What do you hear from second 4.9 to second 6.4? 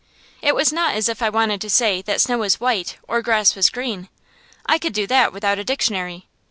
do that without a dictionary.